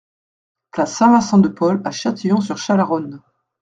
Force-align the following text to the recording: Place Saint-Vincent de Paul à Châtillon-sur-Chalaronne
Place 0.71 0.95
Saint-Vincent 0.95 1.37
de 1.37 1.47
Paul 1.47 1.79
à 1.85 1.91
Châtillon-sur-Chalaronne 1.91 3.21